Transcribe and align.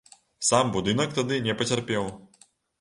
Сам 0.47 0.71
будынак 0.77 1.15
тады 1.19 1.39
не 1.51 1.57
пацярпеў. 1.61 2.13